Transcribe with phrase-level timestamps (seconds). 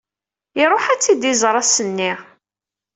[0.61, 2.11] Iruḥ ad tt-id-iẓer ass-nni.